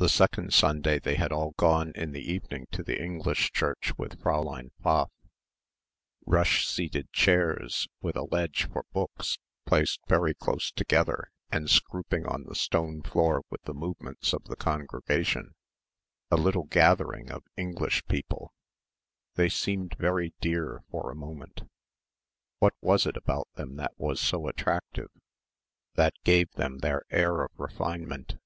[0.00, 4.20] The second Sunday they had all gone in the evening to the English church with
[4.20, 5.10] Fräulein Pfaff...
[6.24, 12.44] rush seated chairs with a ledge for books, placed very close together and scrooping on
[12.44, 15.56] the stone floor with the movements of the congregation...
[16.30, 18.54] a little gathering of English people.
[19.34, 21.62] They seemed very dear for a moment...
[22.60, 25.10] what was it about them that was so attractive...
[25.96, 28.36] that gave them their air of "refinement"?...